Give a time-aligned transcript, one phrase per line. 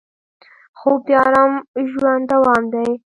[0.79, 1.53] خوب د ارام
[1.91, 2.89] ژوند دوام دی